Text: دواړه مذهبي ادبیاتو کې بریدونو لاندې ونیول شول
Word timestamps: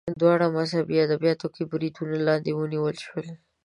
دواړه 0.21 0.45
مذهبي 0.57 0.97
ادبیاتو 1.05 1.47
کې 1.55 1.63
بریدونو 1.71 2.15
لاندې 2.27 2.51
ونیول 2.53 2.95
شول 3.05 3.25